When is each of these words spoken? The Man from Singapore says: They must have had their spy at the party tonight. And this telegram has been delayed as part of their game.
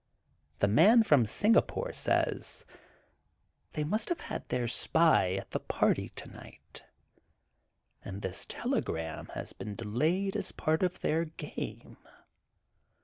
The 0.57 0.67
Man 0.67 1.03
from 1.03 1.27
Singapore 1.27 1.93
says: 1.93 2.65
They 3.73 3.83
must 3.83 4.09
have 4.09 4.21
had 4.21 4.49
their 4.49 4.67
spy 4.67 5.33
at 5.35 5.51
the 5.51 5.59
party 5.59 6.09
tonight. 6.15 6.83
And 8.03 8.23
this 8.23 8.47
telegram 8.47 9.27
has 9.35 9.53
been 9.53 9.75
delayed 9.75 10.35
as 10.35 10.53
part 10.53 10.81
of 10.81 11.01
their 11.01 11.25
game. 11.25 11.97